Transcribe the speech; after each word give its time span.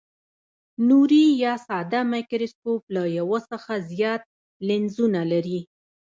نوري 0.87 1.25
یا 1.43 1.53
ساده 1.67 1.99
مایکروسکوپ 2.11 2.81
له 2.95 3.03
یو 3.17 3.29
څخه 3.49 3.71
زیات 3.91 4.21
لینزونه 4.67 5.21
لري. 5.31 5.59